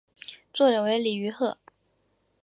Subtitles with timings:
[0.51, 1.59] 作者为李愚赫。